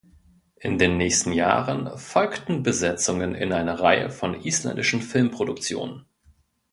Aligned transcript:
In 0.55 0.79
den 0.79 0.97
nächsten 0.97 1.31
Jahren 1.31 1.95
folgten 1.95 2.63
Besetzungen 2.63 3.35
in 3.35 3.53
einer 3.53 3.79
Reihe 3.81 4.09
von 4.09 4.33
isländischen 4.33 4.99
Filmproduktionen. 4.99 6.05